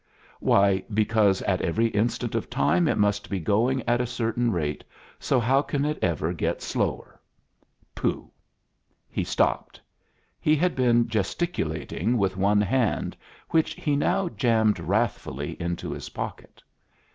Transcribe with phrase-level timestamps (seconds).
[0.39, 4.83] Why, because at every instant of time it must be going at a certain rate,
[5.19, 7.21] so how can it ever get slower?
[7.93, 8.31] Pooh!"
[9.11, 9.79] He stopped.
[10.39, 13.15] He had been gesticulating with one hand,
[13.51, 16.63] which he now jammed wrathfully into his pocket.